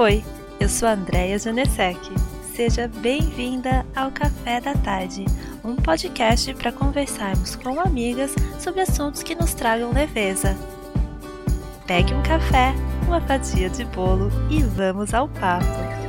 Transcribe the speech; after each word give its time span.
Oi, 0.00 0.24
eu 0.58 0.66
sou 0.66 0.88
a 0.88 0.92
Andrea 0.92 1.38
Janesek. 1.38 2.00
Seja 2.54 2.88
bem-vinda 2.88 3.84
ao 3.94 4.10
Café 4.10 4.58
da 4.58 4.72
Tarde, 4.72 5.26
um 5.62 5.76
podcast 5.76 6.54
para 6.54 6.72
conversarmos 6.72 7.54
com 7.54 7.78
amigas 7.78 8.34
sobre 8.58 8.80
assuntos 8.80 9.22
que 9.22 9.34
nos 9.34 9.52
tragam 9.52 9.92
leveza. 9.92 10.56
Pegue 11.86 12.14
um 12.14 12.22
café, 12.22 12.72
uma 13.06 13.20
fatia 13.20 13.68
de 13.68 13.84
bolo 13.84 14.30
e 14.48 14.62
vamos 14.62 15.12
ao 15.12 15.28
papo. 15.28 15.99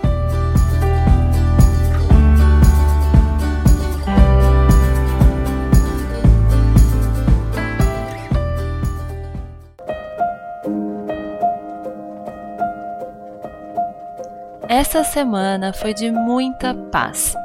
Essa 14.74 15.04
semana 15.04 15.74
foi 15.74 15.94
de 15.94 16.10
muita 16.10 16.74
paz. 16.74 17.36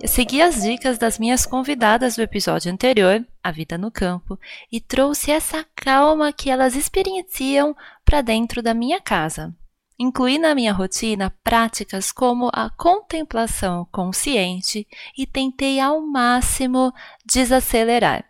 Eu 0.00 0.06
segui 0.06 0.40
as 0.40 0.62
dicas 0.62 0.96
das 0.96 1.18
minhas 1.18 1.44
convidadas 1.44 2.14
do 2.14 2.22
episódio 2.22 2.70
anterior, 2.70 3.26
A 3.42 3.50
Vida 3.50 3.76
no 3.76 3.90
Campo, 3.90 4.38
e 4.70 4.80
trouxe 4.80 5.32
essa 5.32 5.66
calma 5.74 6.32
que 6.32 6.48
elas 6.48 6.76
experienciam 6.76 7.74
para 8.04 8.20
dentro 8.20 8.62
da 8.62 8.74
minha 8.74 9.00
casa. 9.00 9.52
Incluí 9.98 10.38
na 10.38 10.54
minha 10.54 10.72
rotina 10.72 11.34
práticas 11.42 12.12
como 12.12 12.48
a 12.52 12.70
contemplação 12.70 13.84
consciente 13.90 14.86
e 15.18 15.26
tentei 15.26 15.80
ao 15.80 16.00
máximo 16.00 16.94
desacelerar. 17.26 18.24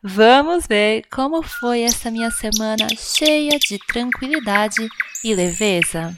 Vamos 0.00 0.64
ver 0.64 1.02
como 1.10 1.42
foi 1.42 1.80
essa 1.80 2.08
minha 2.08 2.30
semana 2.30 2.86
cheia 2.96 3.58
de 3.58 3.80
tranquilidade 3.84 4.88
e 5.24 5.34
leveza. 5.34 6.16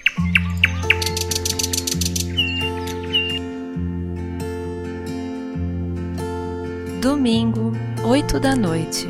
Domingo, 7.03 7.73
8 8.05 8.39
da 8.39 8.55
noite. 8.55 9.09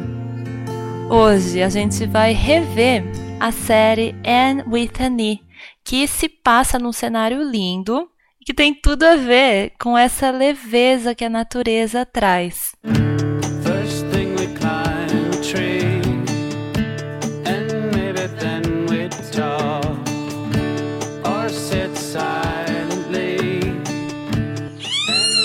Hoje 1.10 1.62
a 1.62 1.68
gente 1.68 2.06
vai 2.06 2.32
rever 2.32 3.04
a 3.38 3.52
série 3.52 4.14
Anne 4.24 4.62
with 4.66 4.92
an 4.98 5.20
E, 5.20 5.40
que 5.84 6.08
se 6.08 6.26
passa 6.26 6.78
num 6.78 6.90
cenário 6.90 7.42
lindo 7.42 8.08
e 8.40 8.46
que 8.46 8.54
tem 8.54 8.72
tudo 8.72 9.02
a 9.02 9.16
ver 9.16 9.74
com 9.78 9.96
essa 9.96 10.30
leveza 10.30 11.14
que 11.14 11.22
a 11.22 11.28
natureza 11.28 12.06
traz. 12.06 12.72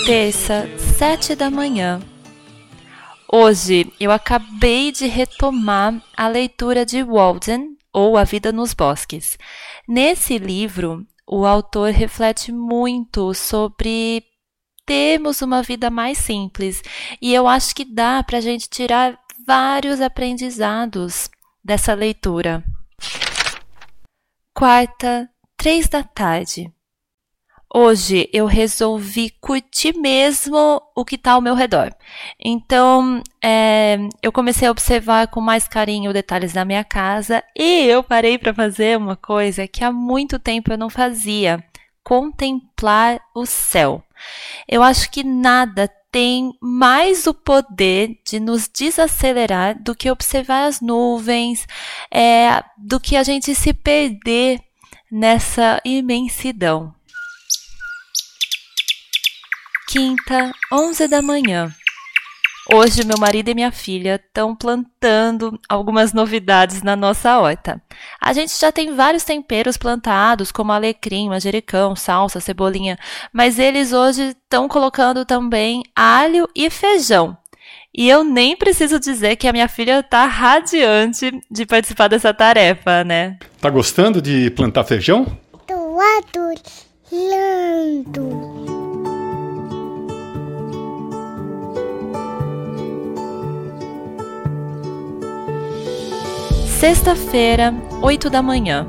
Terça, 0.06 0.66
sete 0.96 1.34
da 1.34 1.50
manhã. 1.50 2.00
Hoje 3.30 3.92
eu 4.00 4.10
acabei 4.10 4.90
de 4.90 5.06
retomar 5.06 6.02
a 6.16 6.28
leitura 6.28 6.86
de 6.86 7.02
Walden, 7.02 7.76
ou 7.92 8.16
A 8.16 8.24
Vida 8.24 8.50
nos 8.52 8.72
Bosques. 8.72 9.36
Nesse 9.86 10.38
livro, 10.38 11.06
o 11.26 11.44
autor 11.44 11.90
reflete 11.90 12.50
muito 12.50 13.34
sobre 13.34 14.24
termos 14.86 15.42
uma 15.42 15.62
vida 15.62 15.90
mais 15.90 16.16
simples 16.16 16.82
e 17.20 17.34
eu 17.34 17.46
acho 17.46 17.74
que 17.74 17.84
dá 17.84 18.22
para 18.22 18.38
a 18.38 18.40
gente 18.40 18.66
tirar 18.66 19.18
vários 19.46 20.00
aprendizados 20.00 21.28
dessa 21.62 21.92
leitura. 21.92 22.64
Quarta, 24.54 25.28
três 25.54 25.86
da 25.86 26.02
tarde. 26.02 26.72
Hoje 27.72 28.30
eu 28.32 28.46
resolvi 28.46 29.28
curtir 29.28 29.92
mesmo 29.92 30.80
o 30.96 31.04
que 31.04 31.16
está 31.16 31.32
ao 31.32 31.40
meu 31.42 31.54
redor. 31.54 31.94
Então, 32.42 33.22
é, 33.44 33.98
eu 34.22 34.32
comecei 34.32 34.66
a 34.66 34.70
observar 34.70 35.28
com 35.28 35.40
mais 35.40 35.68
carinho 35.68 36.12
detalhes 36.12 36.54
da 36.54 36.64
minha 36.64 36.82
casa 36.82 37.44
e 37.54 37.84
eu 37.84 38.02
parei 38.02 38.38
para 38.38 38.54
fazer 38.54 38.96
uma 38.96 39.16
coisa 39.16 39.68
que 39.68 39.84
há 39.84 39.92
muito 39.92 40.38
tempo 40.38 40.72
eu 40.72 40.78
não 40.78 40.88
fazia: 40.88 41.62
contemplar 42.02 43.20
o 43.34 43.44
céu. 43.44 44.02
Eu 44.66 44.82
acho 44.82 45.10
que 45.10 45.22
nada 45.22 45.90
tem 46.10 46.54
mais 46.62 47.26
o 47.26 47.34
poder 47.34 48.18
de 48.26 48.40
nos 48.40 48.66
desacelerar 48.66 49.80
do 49.82 49.94
que 49.94 50.10
observar 50.10 50.64
as 50.64 50.80
nuvens, 50.80 51.66
é, 52.10 52.64
do 52.78 52.98
que 52.98 53.14
a 53.14 53.22
gente 53.22 53.54
se 53.54 53.74
perder 53.74 54.58
nessa 55.12 55.78
imensidão 55.84 56.94
quinta, 59.88 60.52
11 60.70 61.08
da 61.08 61.22
manhã. 61.22 61.72
Hoje, 62.70 63.06
meu 63.06 63.16
marido 63.18 63.48
e 63.48 63.54
minha 63.54 63.72
filha 63.72 64.16
estão 64.22 64.54
plantando 64.54 65.58
algumas 65.66 66.12
novidades 66.12 66.82
na 66.82 66.94
nossa 66.94 67.38
horta. 67.38 67.80
A 68.20 68.34
gente 68.34 68.52
já 68.60 68.70
tem 68.70 68.94
vários 68.94 69.24
temperos 69.24 69.78
plantados, 69.78 70.52
como 70.52 70.72
alecrim, 70.72 71.30
manjericão, 71.30 71.96
salsa, 71.96 72.38
cebolinha, 72.38 72.98
mas 73.32 73.58
eles 73.58 73.94
hoje 73.94 74.24
estão 74.24 74.68
colocando 74.68 75.24
também 75.24 75.82
alho 75.96 76.46
e 76.54 76.68
feijão. 76.68 77.34
E 77.96 78.10
eu 78.10 78.22
nem 78.22 78.54
preciso 78.54 79.00
dizer 79.00 79.36
que 79.36 79.48
a 79.48 79.52
minha 79.52 79.68
filha 79.68 80.00
está 80.00 80.26
radiante 80.26 81.32
de 81.50 81.64
participar 81.64 82.08
dessa 82.08 82.34
tarefa, 82.34 83.02
né? 83.04 83.38
Tá 83.58 83.70
gostando 83.70 84.20
de 84.20 84.50
plantar 84.50 84.84
feijão? 84.84 85.24
Tô 85.66 85.98
adorando. 86.18 86.58
Sexta-feira, 96.78 97.74
8 98.00 98.30
da 98.30 98.40
manhã. 98.40 98.86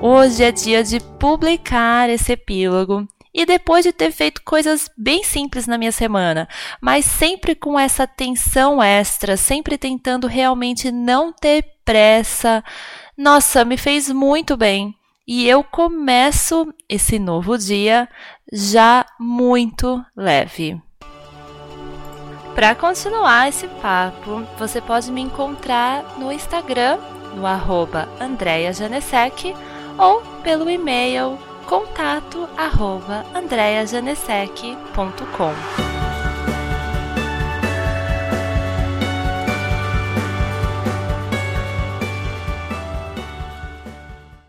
Hoje 0.00 0.42
é 0.42 0.50
dia 0.50 0.82
de 0.82 0.98
publicar 0.98 2.10
esse 2.10 2.32
epílogo 2.32 3.06
e 3.32 3.46
depois 3.46 3.84
de 3.84 3.92
ter 3.92 4.10
feito 4.10 4.42
coisas 4.42 4.90
bem 4.98 5.22
simples 5.22 5.68
na 5.68 5.78
minha 5.78 5.92
semana, 5.92 6.48
mas 6.80 7.04
sempre 7.04 7.54
com 7.54 7.78
essa 7.78 8.02
atenção 8.02 8.82
extra, 8.82 9.36
sempre 9.36 9.78
tentando 9.78 10.26
realmente 10.26 10.90
não 10.90 11.32
ter 11.32 11.64
pressa, 11.84 12.64
nossa, 13.16 13.64
me 13.64 13.76
fez 13.76 14.10
muito 14.10 14.56
bem. 14.56 14.92
E 15.28 15.48
eu 15.48 15.62
começo 15.62 16.74
esse 16.88 17.20
novo 17.20 17.56
dia 17.56 18.08
já 18.52 19.06
muito 19.20 20.04
leve. 20.16 20.82
Para 22.56 22.74
continuar 22.74 23.48
esse 23.50 23.68
papo, 23.68 24.42
você 24.58 24.80
pode 24.80 25.12
me 25.12 25.20
encontrar 25.20 26.16
no 26.16 26.32
Instagram, 26.32 26.96
no 27.34 27.44
arroba 27.44 28.08
Janesek, 28.72 29.54
ou 29.98 30.22
pelo 30.42 30.70
e-mail 30.70 31.38
contato 31.66 32.48
arroba 32.56 33.26
andreajanesek.com. 33.34 35.95